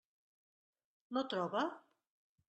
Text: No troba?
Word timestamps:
No 1.17 1.23
troba? 1.33 1.61